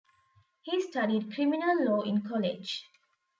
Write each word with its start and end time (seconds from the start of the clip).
He 0.63 0.81
studied 0.81 1.31
criminal 1.35 1.85
law 1.85 2.01
in 2.01 2.23
college. 2.23 2.87